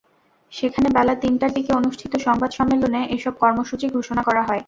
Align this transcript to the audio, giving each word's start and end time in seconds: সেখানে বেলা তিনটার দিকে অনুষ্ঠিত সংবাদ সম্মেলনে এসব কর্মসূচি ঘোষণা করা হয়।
সেখানে 0.53 0.87
বেলা 0.97 1.13
তিনটার 1.23 1.51
দিকে 1.57 1.71
অনুষ্ঠিত 1.79 2.13
সংবাদ 2.25 2.51
সম্মেলনে 2.57 3.01
এসব 3.15 3.33
কর্মসূচি 3.43 3.85
ঘোষণা 3.97 4.21
করা 4.27 4.41
হয়। 4.41 4.59